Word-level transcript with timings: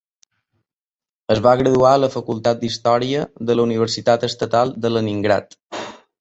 Es 1.35 1.41
va 1.47 1.51
graduar 1.59 1.91
a 1.97 1.99
la 2.03 2.09
Facultat 2.13 2.63
d'Història 2.63 3.27
de 3.51 3.57
la 3.59 3.67
Universitat 3.69 4.27
Estatal 4.31 4.75
de 4.87 4.93
Leningrad. 4.97 5.57